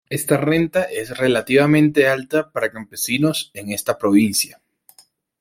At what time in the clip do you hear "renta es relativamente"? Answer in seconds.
0.35-2.07